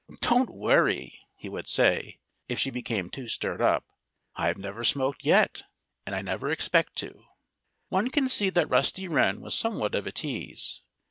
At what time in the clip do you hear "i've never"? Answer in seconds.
4.35-4.83